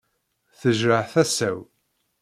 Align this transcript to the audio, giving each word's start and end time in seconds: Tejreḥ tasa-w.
Tejreḥ 0.59 1.05
tasa-w. 1.13 1.57